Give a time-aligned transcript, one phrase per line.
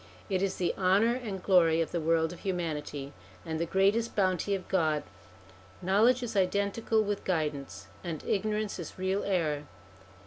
[0.31, 3.13] It is the honour and glory of the world of humanity,
[3.45, 5.03] and the greatest bounty of God.
[5.79, 9.65] Knowledge is identical with guidance, and ignorance is real error.